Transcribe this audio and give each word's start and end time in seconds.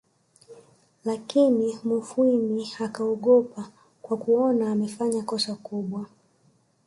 Lakini 1.05 1.79
Mufwimi 1.83 2.69
akaogopa 2.79 3.71
kwa 4.01 4.17
kuona 4.17 4.71
amefanya 4.71 5.23
kosa 5.23 5.55
kubwa 5.55 6.05